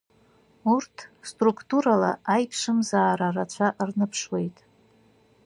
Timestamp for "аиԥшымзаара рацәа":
2.33-3.67